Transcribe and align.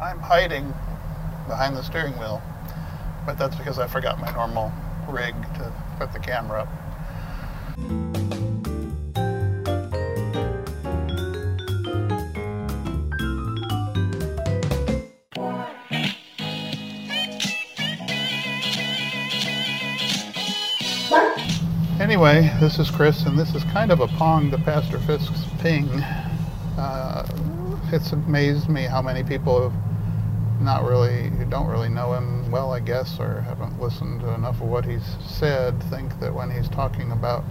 I'm 0.00 0.18
hiding 0.18 0.74
behind 1.46 1.76
the 1.76 1.82
steering 1.82 2.18
wheel, 2.18 2.42
but 3.26 3.38
that's 3.38 3.54
because 3.56 3.78
I 3.78 3.86
forgot 3.86 4.18
my 4.18 4.32
normal 4.32 4.72
rig 5.08 5.34
to 5.54 5.72
put 5.98 6.12
the 6.12 6.18
camera 6.18 6.62
up. 6.62 6.68
Anyway, 22.00 22.52
this 22.60 22.78
is 22.78 22.90
Chris, 22.90 23.24
and 23.24 23.38
this 23.38 23.54
is 23.54 23.64
kind 23.64 23.90
of 23.90 24.00
a 24.00 24.08
pong 24.08 24.50
to 24.50 24.58
Pastor 24.58 24.98
Fisk's 24.98 25.44
ping. 25.60 25.88
Uh, 26.76 27.26
it's 27.92 28.12
amazed 28.12 28.68
me 28.68 28.84
how 28.84 29.02
many 29.02 29.22
people 29.22 29.68
have 29.68 30.60
not 30.60 30.84
really, 30.84 31.28
who 31.30 31.44
don't 31.44 31.66
really 31.66 31.88
know 31.88 32.14
him 32.14 32.50
well, 32.50 32.72
I 32.72 32.80
guess, 32.80 33.18
or 33.18 33.40
haven't 33.42 33.80
listened 33.80 34.20
to 34.20 34.32
enough 34.34 34.60
of 34.60 34.68
what 34.68 34.84
he's 34.84 35.04
said, 35.20 35.82
think 35.84 36.18
that 36.20 36.32
when 36.32 36.50
he's 36.50 36.68
talking 36.68 37.10
about 37.12 37.42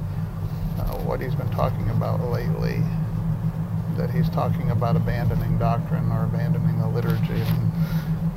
uh, 0.79 0.97
what 0.99 1.21
he's 1.21 1.35
been 1.35 1.49
talking 1.49 1.89
about 1.89 2.21
lately, 2.21 2.81
that 3.97 4.09
he's 4.09 4.29
talking 4.29 4.71
about 4.71 4.95
abandoning 4.95 5.57
doctrine 5.59 6.11
or 6.11 6.23
abandoning 6.23 6.79
the 6.79 6.87
liturgy. 6.87 7.21
And 7.33 7.71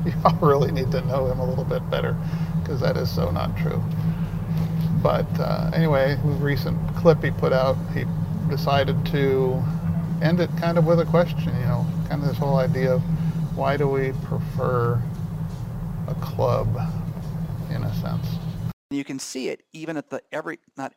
y'all 0.24 0.38
really 0.40 0.72
need 0.72 0.90
to 0.92 1.00
know 1.02 1.26
him 1.26 1.38
a 1.38 1.44
little 1.48 1.64
bit 1.64 1.88
better, 1.88 2.16
because 2.60 2.80
that 2.80 2.96
is 2.96 3.10
so 3.10 3.30
not 3.30 3.56
true. 3.56 3.82
But 5.02 5.28
uh, 5.38 5.70
anyway, 5.72 6.18
recent 6.24 6.78
clip 6.96 7.22
he 7.22 7.30
put 7.30 7.52
out, 7.52 7.76
he 7.94 8.04
decided 8.48 9.06
to 9.06 9.62
end 10.22 10.40
it 10.40 10.50
kind 10.58 10.78
of 10.78 10.86
with 10.86 11.00
a 11.00 11.04
question, 11.04 11.44
you 11.44 11.66
know, 11.66 11.86
kind 12.08 12.22
of 12.22 12.28
this 12.28 12.38
whole 12.38 12.56
idea 12.56 12.94
of 12.94 13.02
why 13.56 13.76
do 13.76 13.88
we 13.88 14.12
prefer 14.24 15.02
a 16.08 16.14
club 16.16 16.68
in 17.70 17.82
a 17.82 17.94
sense. 17.96 18.26
You 18.90 19.04
can 19.04 19.18
see 19.18 19.48
it 19.48 19.62
even 19.72 19.96
at 19.96 20.10
the 20.10 20.22
every, 20.32 20.58
not 20.76 20.94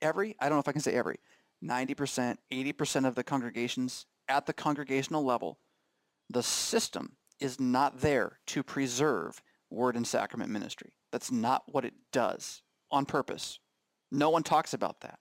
every, 0.00 0.36
I 0.40 0.48
don't 0.48 0.56
know 0.56 0.60
if 0.60 0.68
I 0.68 0.72
can 0.72 0.80
say 0.80 0.94
every, 0.94 1.18
90%, 1.62 2.36
80% 2.50 3.06
of 3.06 3.14
the 3.14 3.22
congregations 3.22 4.06
at 4.28 4.46
the 4.46 4.52
congregational 4.52 5.24
level, 5.24 5.58
the 6.28 6.42
system 6.42 7.16
is 7.40 7.60
not 7.60 8.00
there 8.00 8.38
to 8.46 8.62
preserve 8.62 9.42
word 9.70 9.96
and 9.96 10.06
sacrament 10.06 10.50
ministry. 10.50 10.92
That's 11.10 11.30
not 11.30 11.62
what 11.66 11.84
it 11.84 11.94
does 12.12 12.62
on 12.90 13.06
purpose. 13.06 13.58
No 14.10 14.30
one 14.30 14.42
talks 14.42 14.74
about 14.74 15.00
that. 15.00 15.18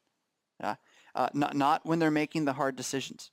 Yeah? 0.60 0.76
Uh, 1.16 1.30
not, 1.34 1.56
not 1.56 1.86
when 1.86 2.00
they're 2.00 2.12
making 2.12 2.46
the 2.46 2.54
hard 2.54 2.76
decisions. 2.76 3.32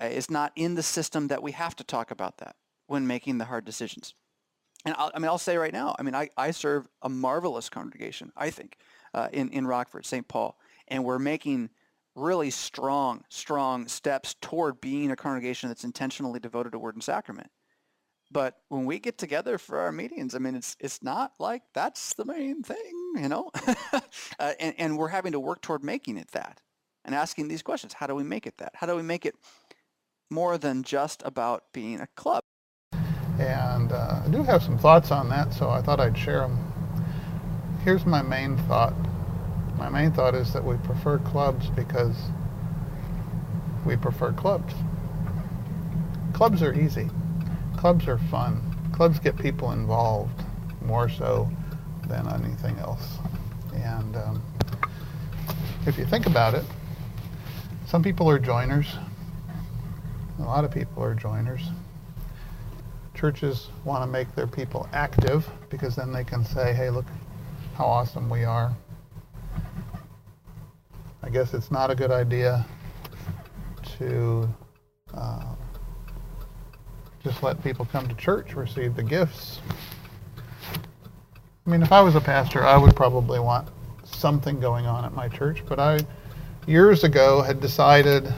Uh, 0.00 0.06
it's 0.06 0.30
not 0.30 0.52
in 0.56 0.74
the 0.74 0.82
system 0.82 1.28
that 1.28 1.42
we 1.42 1.52
have 1.52 1.76
to 1.76 1.84
talk 1.84 2.10
about 2.10 2.38
that 2.38 2.56
when 2.86 3.06
making 3.06 3.38
the 3.38 3.44
hard 3.44 3.64
decisions. 3.64 4.14
And 4.84 4.94
I'll, 4.98 5.10
I 5.14 5.18
mean, 5.18 5.28
I'll 5.28 5.38
say 5.38 5.56
right 5.56 5.72
now, 5.72 5.94
I 5.98 6.02
mean, 6.02 6.14
I, 6.14 6.28
I 6.36 6.50
serve 6.50 6.88
a 7.02 7.08
marvelous 7.08 7.68
congregation, 7.68 8.32
I 8.36 8.50
think, 8.50 8.76
uh, 9.14 9.28
in, 9.32 9.50
in 9.50 9.66
Rockford, 9.66 10.04
St. 10.04 10.26
Paul, 10.26 10.58
and 10.88 11.04
we're 11.04 11.20
making 11.20 11.70
really 12.14 12.50
strong, 12.50 13.24
strong 13.28 13.86
steps 13.86 14.34
toward 14.40 14.80
being 14.80 15.10
a 15.10 15.16
congregation 15.16 15.68
that's 15.68 15.84
intentionally 15.84 16.40
devoted 16.40 16.72
to 16.72 16.78
Word 16.78 16.94
and 16.94 17.04
Sacrament. 17.04 17.50
But 18.30 18.56
when 18.68 18.86
we 18.86 18.98
get 18.98 19.18
together 19.18 19.58
for 19.58 19.78
our 19.78 19.92
meetings, 19.92 20.34
I 20.34 20.38
mean, 20.38 20.54
it's 20.54 20.74
it's 20.80 21.02
not 21.02 21.32
like 21.38 21.62
that's 21.74 22.14
the 22.14 22.24
main 22.24 22.62
thing, 22.62 23.12
you 23.16 23.28
know. 23.28 23.50
uh, 24.38 24.52
and, 24.58 24.74
and 24.78 24.98
we're 24.98 25.08
having 25.08 25.32
to 25.32 25.40
work 25.40 25.60
toward 25.60 25.84
making 25.84 26.16
it 26.16 26.30
that, 26.32 26.60
and 27.04 27.14
asking 27.14 27.48
these 27.48 27.62
questions: 27.62 27.94
How 27.94 28.06
do 28.06 28.14
we 28.14 28.24
make 28.24 28.46
it 28.46 28.58
that? 28.58 28.72
How 28.76 28.86
do 28.86 28.96
we 28.96 29.02
make 29.02 29.26
it 29.26 29.34
more 30.30 30.58
than 30.58 30.82
just 30.82 31.22
about 31.24 31.64
being 31.72 32.00
a 32.00 32.06
club? 32.16 32.42
And 33.38 33.92
uh, 33.92 34.22
I 34.24 34.28
do 34.30 34.42
have 34.42 34.62
some 34.62 34.78
thoughts 34.78 35.10
on 35.10 35.28
that, 35.30 35.52
so 35.52 35.70
I 35.70 35.82
thought 35.82 36.00
I'd 36.00 36.16
share 36.16 36.40
them. 36.40 36.58
Here's 37.84 38.06
my 38.06 38.22
main 38.22 38.56
thought. 38.68 38.94
My 39.76 39.88
main 39.88 40.12
thought 40.12 40.34
is 40.34 40.52
that 40.52 40.64
we 40.64 40.76
prefer 40.78 41.18
clubs 41.18 41.68
because 41.70 42.16
we 43.84 43.96
prefer 43.96 44.32
clubs. 44.32 44.74
Clubs 46.32 46.62
are 46.62 46.72
easy 46.74 47.10
clubs 47.82 48.06
are 48.06 48.18
fun. 48.18 48.62
Clubs 48.92 49.18
get 49.18 49.36
people 49.36 49.72
involved 49.72 50.44
more 50.82 51.08
so 51.08 51.50
than 52.06 52.28
anything 52.28 52.78
else. 52.78 53.18
And 53.74 54.16
um, 54.16 54.42
if 55.84 55.98
you 55.98 56.04
think 56.04 56.26
about 56.26 56.54
it, 56.54 56.62
some 57.92 58.02
people 58.02 58.26
are 58.30 58.38
joiners. 58.38 58.96
A 60.38 60.42
lot 60.42 60.64
of 60.64 60.70
people 60.70 61.04
are 61.04 61.14
joiners. 61.14 61.60
Churches 63.12 63.68
want 63.84 64.02
to 64.02 64.06
make 64.06 64.34
their 64.34 64.46
people 64.46 64.88
active 64.94 65.46
because 65.68 65.94
then 65.94 66.10
they 66.10 66.24
can 66.24 66.42
say, 66.42 66.72
hey, 66.72 66.88
look 66.88 67.04
how 67.76 67.84
awesome 67.84 68.30
we 68.30 68.44
are. 68.44 68.72
I 71.22 71.28
guess 71.28 71.52
it's 71.52 71.70
not 71.70 71.90
a 71.90 71.94
good 71.94 72.10
idea 72.10 72.64
to 73.98 74.48
uh, 75.12 75.54
just 77.22 77.42
let 77.42 77.62
people 77.62 77.84
come 77.84 78.08
to 78.08 78.14
church, 78.14 78.54
receive 78.54 78.96
the 78.96 79.02
gifts. 79.02 79.60
I 81.66 81.70
mean, 81.70 81.82
if 81.82 81.92
I 81.92 82.00
was 82.00 82.14
a 82.14 82.22
pastor, 82.22 82.64
I 82.64 82.78
would 82.78 82.96
probably 82.96 83.38
want 83.38 83.68
something 84.02 84.60
going 84.60 84.86
on 84.86 85.04
at 85.04 85.12
my 85.12 85.28
church, 85.28 85.62
but 85.68 85.78
I 85.78 85.98
years 86.66 87.04
ago 87.04 87.42
had 87.42 87.60
decided 87.60 88.32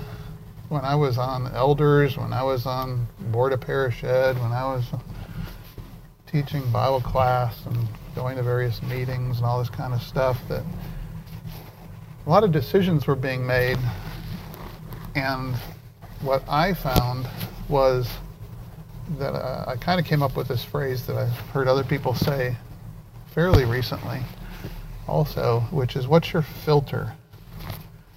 when 0.68 0.84
I 0.84 0.94
was 0.94 1.18
on 1.18 1.52
elders, 1.54 2.16
when 2.16 2.32
I 2.32 2.42
was 2.42 2.66
on 2.66 3.06
board 3.30 3.52
of 3.52 3.60
parish 3.60 4.02
ed, 4.02 4.40
when 4.40 4.52
I 4.52 4.64
was 4.64 4.84
teaching 6.26 6.68
Bible 6.70 7.00
class 7.00 7.64
and 7.66 7.76
going 8.14 8.36
to 8.36 8.42
various 8.42 8.82
meetings 8.82 9.36
and 9.36 9.46
all 9.46 9.58
this 9.58 9.70
kind 9.70 9.92
of 9.92 10.02
stuff 10.02 10.40
that 10.48 10.62
a 12.26 12.30
lot 12.30 12.44
of 12.44 12.50
decisions 12.50 13.06
were 13.06 13.14
being 13.14 13.46
made 13.46 13.78
and 15.14 15.54
what 16.22 16.42
I 16.48 16.74
found 16.74 17.28
was 17.68 18.08
that 19.18 19.34
uh, 19.34 19.64
I 19.68 19.76
kind 19.76 20.00
of 20.00 20.06
came 20.06 20.22
up 20.22 20.36
with 20.36 20.48
this 20.48 20.64
phrase 20.64 21.06
that 21.06 21.16
I've 21.16 21.38
heard 21.50 21.68
other 21.68 21.84
people 21.84 22.14
say 22.14 22.56
fairly 23.26 23.64
recently 23.64 24.20
also, 25.06 25.60
which 25.70 25.96
is 25.96 26.08
what's 26.08 26.32
your 26.32 26.42
filter? 26.42 27.12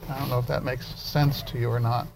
I 0.10 0.20
don't 0.20 0.30
know 0.30 0.40
if 0.40 0.48
that 0.48 0.64
makes 0.64 0.88
sense 1.00 1.42
to 1.44 1.58
you 1.58 1.70
or 1.70 1.80
not. 1.80 2.08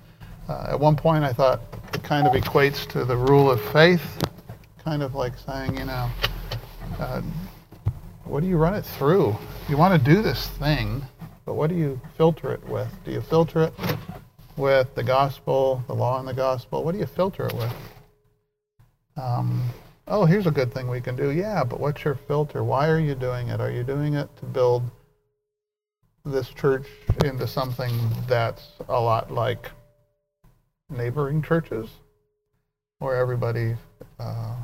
Uh, 0.48 0.68
at 0.70 0.80
one 0.80 0.96
point, 0.96 1.24
I 1.24 1.34
thought 1.34 1.62
it 1.94 2.04
kind 2.04 2.26
of 2.26 2.34
equates 2.34 2.88
to 2.90 3.06
the 3.06 3.16
rule 3.16 3.52
of 3.52 3.62
faith, 3.72 4.02
kind 4.84 5.04
of 5.04 5.14
like 5.14 5.38
saying, 5.38 5.78
you 5.78 5.86
know, 5.86 6.10
uh, 7.00 7.22
what 8.24 8.42
do 8.42 8.48
you 8.48 8.58
run 8.58 8.74
it 8.74 8.84
through? 8.84 9.36
You 9.68 9.78
want 9.78 10.02
to 10.02 10.14
do 10.14 10.22
this 10.22 10.48
thing, 10.48 11.02
but 11.46 11.56
what 11.56 11.70
do 11.70 11.76
you 11.76 12.00
filter 12.18 12.54
it 12.54 12.64
with? 12.68 12.90
Do 13.04 13.12
you 13.12 13.22
filter 13.22 13.64
it 13.64 13.74
with 14.56 14.94
the 14.96 15.04
gospel, 15.04 15.84
the 15.88 15.94
law 15.94 16.20
and 16.20 16.28
the 16.28 16.34
gospel? 16.34 16.84
What 16.84 16.94
do 16.94 17.00
you 17.00 17.06
filter 17.06 17.48
it 17.48 17.54
with? 17.54 17.74
Um, 19.18 19.64
oh, 20.08 20.26
here's 20.26 20.48
a 20.48 20.52
good 20.52 20.74
thing 20.74 20.88
we 20.88 21.02
can 21.02 21.16
do. 21.16 21.32
Yeah, 21.32 21.64
but 21.64 21.80
what's 21.80 22.04
your 22.06 22.16
filter? 22.16 22.64
Why 22.64 22.88
are 22.88 23.00
you 23.00 23.16
doing 23.16 23.50
it? 23.50 23.60
Are 23.60 23.72
you 23.72 23.84
doing 23.84 24.14
it 24.14 24.30
to 24.38 24.46
build 24.46 24.84
this 26.26 26.50
church 26.50 26.88
into 27.24 27.48
something 27.48 27.92
that's 28.28 28.72
a 28.90 29.00
lot 29.00 29.32
like 29.32 29.72
neighboring 30.90 31.42
churches, 31.42 31.90
where 33.00 33.16
everybody 33.16 33.76
uh, 34.20 34.56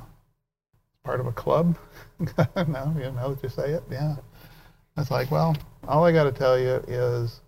part 1.03 1.19
of 1.19 1.27
a 1.27 1.31
club? 1.31 1.77
no, 2.19 2.93
you 2.97 3.11
know 3.11 3.37
you 3.41 3.49
say 3.49 3.71
it. 3.71 3.83
Yeah, 3.89 4.15
it's 4.97 5.11
like, 5.11 5.31
well, 5.31 5.55
all 5.87 6.05
I 6.05 6.11
got 6.11 6.25
to 6.25 6.31
tell 6.31 6.59
you 6.59 6.83
is 6.87 7.41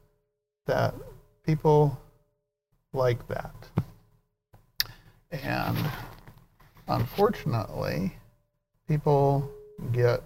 that 0.65 0.93
people 1.45 1.99
like 2.93 3.27
that, 3.27 3.55
and 5.31 5.77
unfortunately, 6.87 8.15
people 8.87 9.51
get 9.91 10.23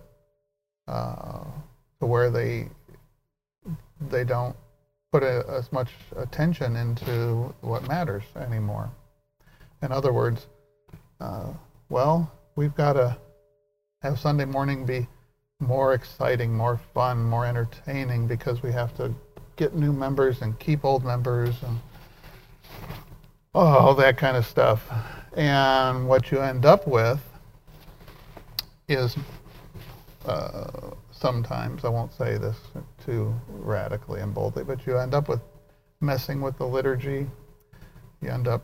uh, 0.88 1.44
to 2.00 2.06
where 2.06 2.30
they 2.30 2.70
they 4.10 4.24
don't 4.24 4.56
put 5.12 5.24
a, 5.24 5.46
as 5.50 5.72
much 5.72 5.90
attention 6.16 6.76
into 6.76 7.54
what 7.62 7.88
matters 7.88 8.24
anymore. 8.36 8.90
In 9.82 9.92
other 9.92 10.14
words, 10.14 10.48
uh, 11.20 11.48
well, 11.90 12.32
we've 12.56 12.76
got 12.76 12.94
to 12.94 13.18
have 14.02 14.20
Sunday 14.20 14.46
morning 14.46 14.86
be 14.86 15.08
more 15.60 15.94
exciting, 15.94 16.56
more 16.56 16.80
fun, 16.94 17.24
more 17.24 17.46
entertaining 17.46 18.28
because 18.28 18.64
we 18.64 18.72
have 18.72 18.96
to 18.98 19.14
get 19.56 19.76
new 19.76 19.94
members 19.94 20.42
and 20.42 20.58
keep 20.60 20.84
old 20.84 21.06
members 21.06 21.56
and 21.64 21.80
oh, 23.54 23.94
that 23.94 24.18
kind 24.18 24.36
of 24.36 24.46
stuff. 24.46 24.90
And 25.36 26.08
what 26.08 26.32
you 26.32 26.40
end 26.40 26.66
up 26.66 26.88
with 26.88 27.22
is 28.88 29.16
uh, 30.26 30.92
sometimes, 31.24 31.86
I 31.86 31.88
won't 31.88 32.12
say 32.12 32.38
this 32.38 32.58
too 33.06 33.34
radically 33.48 34.20
and 34.20 34.34
boldly, 34.34 34.66
but 34.66 34.86
you 34.86 34.98
end 34.98 35.14
up 35.14 35.30
with 35.30 35.40
messing 36.02 36.42
with 36.42 36.58
the 36.58 36.68
liturgy. 36.68 37.26
You 38.22 38.30
end 38.30 38.50
up 38.50 38.62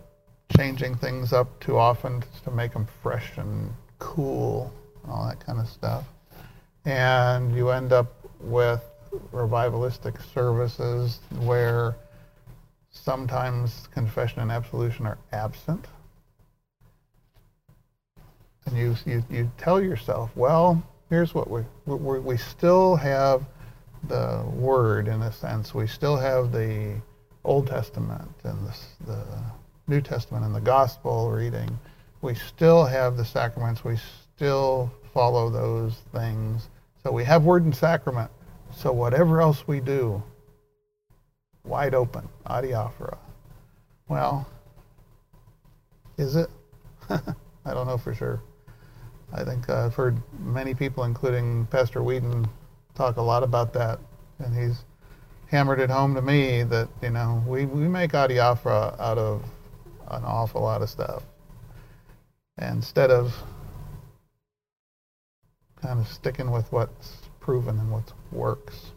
changing 0.57 0.95
things 0.95 1.31
up 1.31 1.47
too 1.61 1.77
often 1.77 2.21
to 2.44 2.51
make 2.51 2.73
them 2.73 2.85
fresh 3.01 3.38
and 3.38 3.73
cool, 3.97 4.73
and 5.03 5.11
all 5.13 5.25
that 5.25 5.39
kind 5.39 5.57
of 5.57 5.69
stuff. 5.69 6.03
And 6.83 7.56
you 7.56 7.69
end 7.69 7.94
up 7.94 8.13
with 8.41 8.83
revivalistic 9.31 10.21
services 10.33 11.21
where 11.39 11.95
sometimes 12.91 13.88
confession 13.94 14.41
and 14.41 14.51
absolution 14.51 15.06
are 15.06 15.17
absent. 15.31 15.85
And 18.65 18.77
you, 18.77 18.97
you, 19.06 19.23
you 19.29 19.50
tell 19.57 19.81
yourself, 19.81 20.29
well, 20.35 20.83
here's 21.09 21.33
what 21.33 21.50
we, 21.50 21.63
we, 21.85 22.19
we 22.19 22.38
still 22.38 22.95
have 22.95 23.45
the 24.07 24.44
Word 24.53 25.07
in 25.07 25.21
a 25.21 25.31
sense. 25.31 25.73
We 25.73 25.88
still 25.88 26.15
have 26.17 26.51
the 26.51 27.01
Old 27.44 27.67
Testament 27.67 28.29
and 28.44 28.67
the, 28.67 28.75
the 29.06 29.23
New 29.88 30.01
Testament 30.01 30.45
and 30.45 30.53
the 30.53 30.61
Gospel 30.61 31.31
reading. 31.31 31.77
We 32.21 32.35
still 32.35 32.85
have 32.85 33.17
the 33.17 33.25
sacraments. 33.25 33.83
We 33.83 33.97
still 34.35 34.91
follow 35.13 35.50
those 35.50 35.95
things. 36.13 36.69
So 37.03 37.11
we 37.11 37.23
have 37.23 37.44
Word 37.44 37.63
and 37.63 37.75
Sacrament. 37.75 38.29
So 38.75 38.91
whatever 38.91 39.41
else 39.41 39.67
we 39.67 39.79
do, 39.79 40.21
wide 41.63 41.95
open, 41.95 42.27
adiaphora. 42.45 43.17
Well, 44.07 44.47
is 46.17 46.35
it? 46.35 46.50
I 47.09 47.73
don't 47.73 47.88
know 47.88 47.97
for 47.97 48.13
sure. 48.13 48.41
I 49.33 49.43
think 49.43 49.69
uh, 49.69 49.85
I've 49.85 49.95
heard 49.95 50.21
many 50.39 50.73
people, 50.73 51.03
including 51.03 51.67
Pastor 51.67 52.01
Whedon, 52.01 52.47
talk 52.95 53.17
a 53.17 53.21
lot 53.21 53.43
about 53.43 53.73
that, 53.73 53.99
and 54.39 54.55
he's 54.55 54.83
hammered 55.47 55.79
it 55.79 55.89
home 55.89 56.15
to 56.15 56.21
me 56.21 56.63
that 56.63 56.89
you 57.01 57.09
know 57.09 57.43
we, 57.47 57.65
we 57.65 57.87
make 57.87 58.11
adiaphora 58.11 58.99
out 58.99 59.17
of 59.17 59.43
an 60.09 60.23
awful 60.23 60.61
lot 60.61 60.81
of 60.81 60.89
stuff 60.89 61.23
instead 62.59 63.09
of 63.11 63.35
kind 65.81 65.99
of 65.99 66.07
sticking 66.07 66.51
with 66.51 66.71
what's 66.71 67.17
proven 67.39 67.79
and 67.79 67.91
what 67.91 68.11
works. 68.31 68.91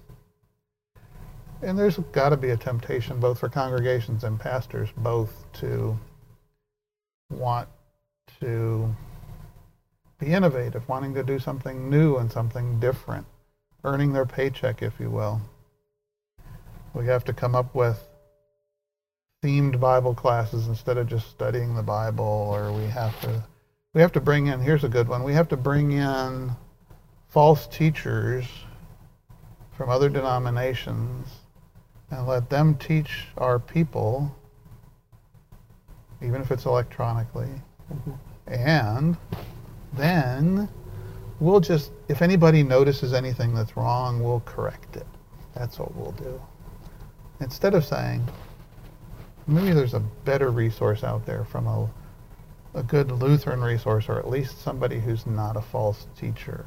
And 1.63 1.79
there's 1.79 1.97
got 2.11 2.31
to 2.31 2.37
be 2.37 2.51
a 2.51 2.57
temptation 2.57 3.21
both 3.21 3.39
for 3.39 3.49
congregations 3.49 4.25
and 4.25 4.39
pastors 4.39 4.89
both 4.97 5.45
to 5.55 5.97
want 7.31 7.69
to 8.41 8.95
be 10.23 10.33
innovative, 10.33 10.89
wanting 10.89 11.15
to 11.15 11.23
do 11.25 11.39
something 11.39 11.91
new 11.91 12.17
and 12.17 12.31
something 12.31 12.79
different, 12.79 13.27
earning 13.83 14.13
their 14.13 14.25
paycheck, 14.25 14.81
if 14.81 15.01
you 15.01 15.11
will. 15.11 15.41
We 16.95 17.07
have 17.07 17.25
to 17.25 17.33
come 17.33 17.57
up 17.57 17.75
with 17.75 18.01
themed 19.43 19.81
Bible 19.81 20.15
classes 20.15 20.69
instead 20.69 20.97
of 20.97 21.09
just 21.09 21.29
studying 21.31 21.75
the 21.75 21.83
Bible, 21.83 22.25
or 22.25 22.73
we 22.73 22.85
have 22.85 23.21
to 23.23 23.43
we 23.95 24.01
have 24.01 24.13
to 24.13 24.21
bring 24.21 24.47
in 24.47 24.61
here's 24.61 24.85
a 24.85 24.89
good 24.89 25.09
one. 25.09 25.25
We 25.25 25.35
have 25.35 25.49
to 25.49 25.57
bring 25.57 25.91
in 25.93 26.53
false 27.29 27.67
teachers 27.67 28.47
from 29.73 29.91
other 29.91 30.09
denominations 30.09 31.29
and 32.11 32.29
let 32.29 32.49
them 32.49 32.77
teach 32.77 33.27
our 33.37 33.59
people, 33.59 34.37
even 36.23 36.41
if 36.41 36.53
it's 36.53 36.67
electronically. 36.67 37.51
Mm-hmm. 37.93 38.13
And 38.47 39.17
then 39.95 40.69
we'll 41.41 41.61
just, 41.61 41.93
if 42.09 42.23
anybody 42.23 42.63
notices 42.63 43.13
anything 43.13 43.55
that's 43.55 43.77
wrong, 43.77 44.23
we'll 44.23 44.41
correct 44.41 44.97
it. 44.97 45.07
That's 45.55 45.79
what 45.79 45.95
we'll 45.95 46.13
do. 46.13 46.41
Instead 47.41 47.75
of 47.75 47.85
saying, 47.85 48.27
maybe 49.47 49.73
there's 49.73 49.95
a 49.95 50.01
better 50.01 50.51
resource 50.51 51.05
out 51.05 51.27
there 51.27 51.45
from 51.45 51.67
a, 51.67 51.91
a 52.75 52.83
good 52.83 53.11
Lutheran 53.11 53.61
resource, 53.61 54.09
or 54.09 54.19
at 54.19 54.29
least 54.29 54.63
somebody 54.63 55.01
who's 55.01 55.27
not 55.27 55.57
a 55.57 55.61
false 55.61 56.07
teacher. 56.17 56.65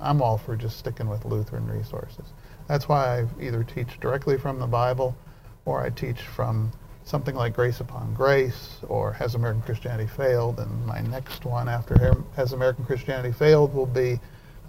I'm 0.00 0.20
all 0.20 0.36
for 0.36 0.56
just 0.56 0.78
sticking 0.78 1.08
with 1.08 1.24
Lutheran 1.24 1.66
resources. 1.66 2.26
That's 2.68 2.88
why 2.88 3.20
I 3.20 3.42
either 3.42 3.64
teach 3.64 3.98
directly 4.00 4.38
from 4.38 4.58
the 4.58 4.66
Bible 4.66 5.16
or 5.64 5.82
I 5.82 5.90
teach 5.90 6.20
from 6.20 6.72
something 7.04 7.34
like 7.34 7.54
Grace 7.54 7.80
Upon 7.80 8.14
Grace 8.14 8.78
or 8.88 9.12
Has 9.12 9.34
American 9.34 9.62
Christianity 9.62 10.08
Failed? 10.08 10.58
And 10.58 10.86
my 10.86 11.00
next 11.00 11.44
one 11.44 11.68
after 11.68 12.16
Has 12.36 12.52
American 12.52 12.84
Christianity 12.84 13.32
Failed 13.32 13.74
will 13.74 13.86
be 13.86 14.18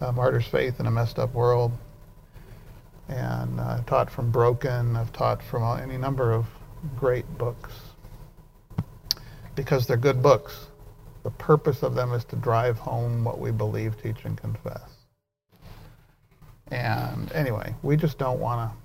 uh, 0.02 0.12
Martyr's 0.12 0.48
Faith 0.48 0.80
in 0.80 0.86
a 0.86 0.92
Messed 0.92 1.18
Up 1.18 1.34
World. 1.34 1.72
And 3.08 3.60
uh, 3.60 3.78
I've 3.78 3.86
taught 3.86 4.10
from 4.10 4.32
Broken. 4.32 4.96
I've 4.96 5.14
taught 5.14 5.42
from 5.42 5.80
any 5.80 5.98
number 5.98 6.32
of 6.32 6.46
great 6.98 7.26
books 7.38 7.74
because 9.56 9.88
they're 9.88 9.98
good 9.98 10.22
books. 10.22 10.68
The 11.24 11.32
purpose 11.32 11.82
of 11.82 11.96
them 11.96 12.14
is 12.14 12.24
to 12.26 12.36
drive 12.36 12.78
home 12.78 13.24
what 13.24 13.40
we 13.40 13.52
believe, 13.52 14.00
teach, 14.02 14.26
and 14.26 14.38
confess. 14.38 14.90
And 16.72 17.32
anyway, 17.32 17.74
we 17.82 17.96
just 17.96 18.18
don't 18.18 18.40
want 18.40 18.70
to 18.70 18.85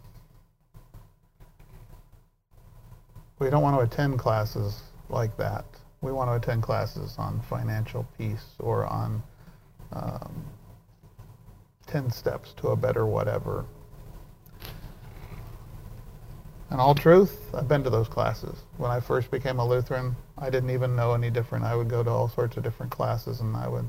we 3.41 3.49
don't 3.49 3.63
want 3.63 3.77
to 3.77 3.83
attend 3.83 4.19
classes 4.19 4.83
like 5.09 5.37
that. 5.39 5.65
We 6.03 6.13
want 6.13 6.31
to 6.31 6.35
attend 6.35 6.63
classes 6.63 7.17
on 7.19 7.41
financial 7.41 8.07
peace 8.17 8.45
or 8.59 8.87
on 8.87 9.23
um, 9.93 10.45
10 11.87 12.11
steps 12.11 12.53
to 12.59 12.69
a 12.69 12.77
better 12.77 13.07
whatever. 13.07 13.65
In 16.71 16.79
all 16.79 16.95
truth, 16.95 17.53
I've 17.53 17.67
been 17.67 17.83
to 17.83 17.91
those 17.91 18.07
classes. 18.07 18.57
When 18.77 18.91
I 18.91 19.01
first 19.01 19.31
became 19.31 19.59
a 19.59 19.67
Lutheran, 19.67 20.15
I 20.39 20.51
didn't 20.51 20.71
even 20.71 20.95
know 20.95 21.15
any 21.15 21.31
different. 21.31 21.65
I 21.65 21.75
would 21.75 21.89
go 21.89 22.05
to 22.05 22.11
all 22.11 22.29
sorts 22.29 22.57
of 22.57 22.63
different 22.63 22.93
classes 22.93 23.41
and 23.41 23.57
I 23.57 23.67
would 23.67 23.89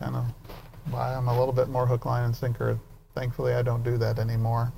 kind 0.00 0.16
of 0.16 0.24
buy 0.90 1.12
them 1.12 1.28
a 1.28 1.38
little 1.38 1.54
bit 1.54 1.68
more 1.68 1.86
hook, 1.86 2.06
line, 2.06 2.24
and 2.24 2.34
sinker. 2.34 2.80
Thankfully, 3.14 3.54
I 3.54 3.62
don't 3.62 3.84
do 3.84 3.96
that 3.98 4.18
anymore. 4.18 4.72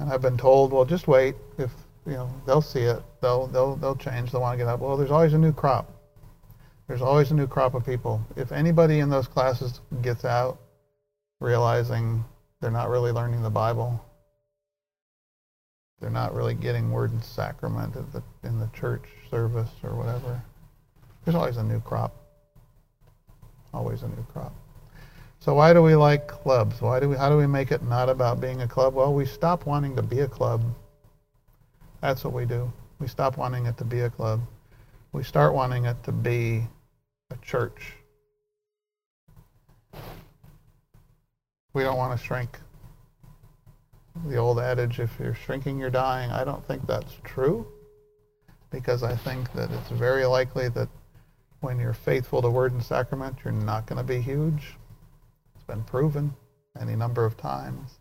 And 0.00 0.10
I've 0.10 0.22
been 0.22 0.38
told, 0.38 0.72
well, 0.72 0.86
just 0.86 1.06
wait. 1.06 1.36
If 1.58 1.70
you 2.06 2.14
know, 2.14 2.32
they'll 2.46 2.62
see 2.62 2.80
it. 2.80 3.02
They'll 3.20 3.46
they'll 3.46 3.76
they'll 3.76 3.96
change. 3.96 4.32
They'll 4.32 4.40
want 4.40 4.58
to 4.58 4.64
get 4.64 4.66
up. 4.66 4.80
Well, 4.80 4.96
there's 4.96 5.10
always 5.10 5.34
a 5.34 5.38
new 5.38 5.52
crop. 5.52 5.92
There's 6.88 7.02
always 7.02 7.30
a 7.30 7.34
new 7.34 7.46
crop 7.46 7.74
of 7.74 7.84
people. 7.84 8.20
If 8.34 8.50
anybody 8.50 8.98
in 8.98 9.10
those 9.10 9.28
classes 9.28 9.80
gets 10.02 10.24
out 10.24 10.58
realizing 11.38 12.24
they're 12.60 12.70
not 12.70 12.88
really 12.88 13.12
learning 13.12 13.42
the 13.42 13.50
Bible, 13.50 14.04
they're 16.00 16.10
not 16.10 16.34
really 16.34 16.54
getting 16.54 16.90
word 16.90 17.12
and 17.12 17.22
sacrament 17.22 17.94
the, 17.94 18.22
in 18.42 18.58
the 18.58 18.68
church 18.68 19.04
service 19.30 19.70
or 19.84 19.94
whatever, 19.94 20.42
there's 21.24 21.34
always 21.34 21.58
a 21.58 21.62
new 21.62 21.80
crop. 21.80 22.16
Always 23.72 24.02
a 24.02 24.08
new 24.08 24.26
crop. 24.32 24.54
So 25.40 25.54
why 25.54 25.72
do 25.72 25.82
we 25.82 25.96
like 25.96 26.28
clubs? 26.28 26.82
Why 26.82 27.00
do 27.00 27.08
we, 27.08 27.16
how 27.16 27.30
do 27.30 27.38
we 27.38 27.46
make 27.46 27.72
it 27.72 27.82
not 27.82 28.10
about 28.10 28.42
being 28.42 28.60
a 28.60 28.68
club? 28.68 28.92
Well, 28.92 29.14
we 29.14 29.24
stop 29.24 29.64
wanting 29.64 29.96
to 29.96 30.02
be 30.02 30.20
a 30.20 30.28
club. 30.28 30.62
That's 32.02 32.24
what 32.24 32.34
we 32.34 32.44
do. 32.44 32.70
We 32.98 33.08
stop 33.08 33.38
wanting 33.38 33.64
it 33.64 33.78
to 33.78 33.84
be 33.84 34.00
a 34.00 34.10
club. 34.10 34.42
We 35.12 35.22
start 35.22 35.54
wanting 35.54 35.86
it 35.86 36.02
to 36.04 36.12
be 36.12 36.66
a 37.30 37.36
church. 37.40 37.94
We 41.72 41.84
don't 41.84 41.96
want 41.96 42.18
to 42.18 42.22
shrink. 42.22 42.58
The 44.26 44.36
old 44.36 44.58
adage, 44.58 45.00
if 45.00 45.18
you're 45.18 45.34
shrinking, 45.34 45.78
you're 45.78 45.88
dying. 45.88 46.30
I 46.30 46.44
don't 46.44 46.66
think 46.66 46.86
that's 46.86 47.16
true 47.24 47.66
because 48.70 49.02
I 49.02 49.16
think 49.16 49.50
that 49.54 49.70
it's 49.70 49.88
very 49.88 50.26
likely 50.26 50.68
that 50.68 50.88
when 51.60 51.78
you're 51.78 51.94
faithful 51.94 52.42
to 52.42 52.50
word 52.50 52.72
and 52.72 52.82
sacrament, 52.82 53.38
you're 53.42 53.54
not 53.54 53.86
going 53.86 53.96
to 53.96 54.04
be 54.04 54.20
huge 54.20 54.74
been 55.70 55.84
proven 55.84 56.34
any 56.80 56.96
number 56.96 57.24
of 57.24 57.36
times. 57.36 58.00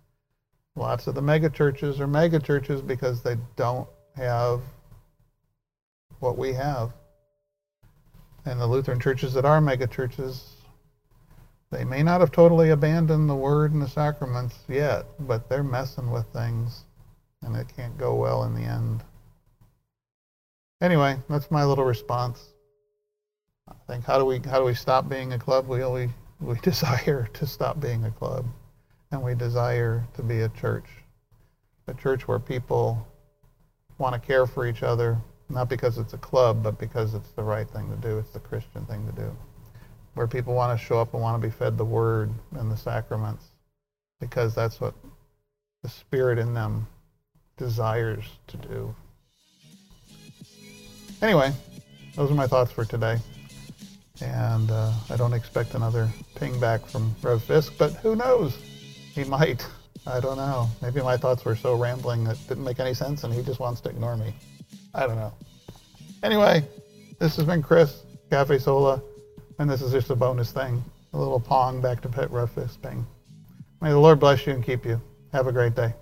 Lots 0.75 1.05
of 1.05 1.13
the 1.13 1.21
megachurches 1.21 1.99
are 1.99 2.07
megachurches 2.07 2.85
because 2.85 3.21
they 3.21 3.38
don't 3.55 3.88
have 4.15 4.61
what 6.19 6.35
we 6.35 6.51
have. 6.53 6.93
And 8.45 8.59
the 8.59 8.65
Lutheran 8.65 8.99
churches 8.99 9.33
that 9.35 9.45
are 9.45 9.61
megachurches, 9.61 10.45
they 11.69 11.85
may 11.85 12.01
not 12.01 12.21
have 12.21 12.31
totally 12.31 12.71
abandoned 12.71 13.29
the 13.29 13.35
word 13.35 13.71
and 13.71 13.81
the 13.81 13.88
sacraments 13.88 14.55
yet, 14.67 15.05
but 15.19 15.47
they're 15.47 15.63
messing 15.63 16.09
with 16.09 16.25
things 16.33 16.85
and 17.43 17.55
it 17.55 17.67
can't 17.75 17.97
go 17.99 18.15
well 18.15 18.45
in 18.45 18.55
the 18.55 18.63
end. 18.63 19.03
Anyway, 20.81 21.17
that's 21.29 21.51
my 21.51 21.63
little 21.63 21.85
response. 21.85 22.43
I 23.69 23.75
think 23.85 24.05
how 24.05 24.17
do 24.17 24.25
we 24.25 24.39
how 24.39 24.57
do 24.57 24.65
we 24.65 24.73
stop 24.73 25.07
being 25.07 25.33
a 25.33 25.38
club? 25.38 25.67
We 25.67 25.85
we 25.85 26.09
we 26.39 26.55
desire 26.62 27.29
to 27.34 27.46
stop 27.46 27.79
being 27.79 28.05
a 28.05 28.12
club 28.12 28.46
and 29.12 29.22
we 29.22 29.36
desire 29.36 30.05
to 30.15 30.24
be 30.24 30.41
a 30.41 30.50
church. 30.50 30.86
A 31.88 31.93
church 31.93 32.27
where 32.27 32.39
people 32.39 33.08
want 33.98 34.13
to 34.13 34.19
care 34.19 34.46
for 34.46 34.67
each 34.67 34.84
other, 34.84 35.17
not 35.50 35.67
because 35.67 35.98
it's 35.98 36.13
a 36.13 36.17
club, 36.17 36.62
but 36.63 36.77
because 36.77 37.15
it's 37.15 37.31
the 37.31 37.43
right 37.43 37.67
thing 37.69 37.89
to 37.89 37.96
do. 37.96 38.19
It's 38.19 38.31
the 38.31 38.39
Christian 38.39 38.86
thing 38.86 39.05
to 39.08 39.12
do. 39.13 39.36
Where 40.13 40.27
people 40.27 40.53
want 40.53 40.77
to 40.77 40.86
show 40.86 41.00
up 41.00 41.13
and 41.13 41.22
want 41.22 41.41
to 41.41 41.48
be 41.48 41.51
fed 41.51 41.77
the 41.77 41.86
word 41.86 42.31
and 42.51 42.72
the 42.72 42.77
sacraments 42.77 43.46
because 44.19 44.53
that's 44.53 44.79
what 44.79 44.93
the 45.81 45.89
spirit 45.89 46.38
in 46.38 46.53
them 46.53 46.88
desires 47.58 48.25
to 48.48 48.58
do. 48.58 48.96
Anyway, 51.22 51.51
those 52.15 52.31
are 52.31 52.36
my 52.36 52.48
thoughts 52.48 52.72
for 52.72 52.86
today. 52.86 53.17
And 54.21 54.69
uh, 54.69 54.91
I 55.09 55.15
don't 55.15 55.33
expect 55.33 55.75
another 55.75 56.09
ping 56.35 56.59
back 56.59 56.85
from 56.85 57.15
Rev 57.21 57.41
Fisk, 57.43 57.73
but 57.77 57.93
who 57.93 58.15
knows? 58.15 58.57
He 59.13 59.23
might. 59.23 59.65
I 60.05 60.19
don't 60.19 60.38
know. 60.38 60.69
Maybe 60.81 61.01
my 61.01 61.17
thoughts 61.17 61.45
were 61.45 61.55
so 61.55 61.75
rambling 61.75 62.23
that 62.25 62.38
didn't 62.47 62.63
make 62.63 62.79
any 62.79 62.93
sense 62.93 63.23
and 63.23 63.33
he 63.33 63.43
just 63.43 63.59
wants 63.59 63.81
to 63.81 63.89
ignore 63.89 64.17
me. 64.17 64.33
I 64.93 65.05
don't 65.07 65.15
know. 65.15 65.33
Anyway, 66.23 66.67
this 67.19 67.35
has 67.35 67.45
been 67.45 67.61
Chris, 67.61 68.03
Cafe 68.29 68.57
Sola, 68.59 69.01
and 69.59 69.69
this 69.69 69.81
is 69.81 69.91
just 69.91 70.09
a 70.09 70.15
bonus 70.15 70.51
thing. 70.51 70.83
A 71.13 71.17
little 71.17 71.39
pong 71.39 71.81
back 71.81 72.01
to 72.01 72.09
Pet 72.09 72.29
Rev 72.31 72.49
Fisk 72.51 72.81
ping. 72.81 73.05
May 73.81 73.89
the 73.89 73.99
Lord 73.99 74.19
bless 74.19 74.45
you 74.45 74.53
and 74.53 74.63
keep 74.63 74.85
you. 74.85 75.01
Have 75.31 75.47
a 75.47 75.51
great 75.51 75.75
day. 75.75 75.93